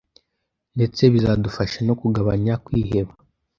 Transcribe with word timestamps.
ndetse 0.75 1.01
bizadufasha 1.13 1.77
no 1.87 1.93
kugabanya 2.01 2.53
kwiheba 2.65 3.13